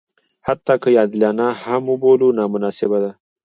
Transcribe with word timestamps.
حتی 0.47 0.75
که 0.81 0.87
یې 0.93 0.99
عادلانه 1.01 1.47
هم 1.63 1.83
وبولو 1.91 2.27
نامناسبه 2.37 2.97
ده. 3.03 3.11